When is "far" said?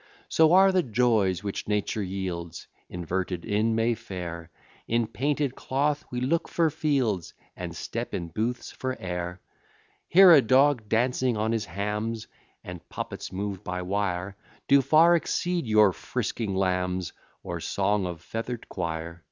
14.80-15.14